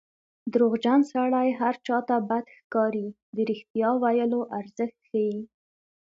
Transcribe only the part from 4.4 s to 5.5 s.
ارزښت ښيي